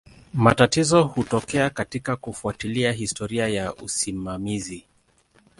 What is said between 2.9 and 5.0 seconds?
historia ya usimamizi.